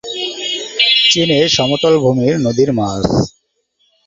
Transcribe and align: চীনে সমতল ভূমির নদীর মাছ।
চীনে 1.09 1.39
সমতল 1.47 1.93
ভূমির 1.99 2.35
নদীর 2.39 2.69
মাছ। 2.73 3.03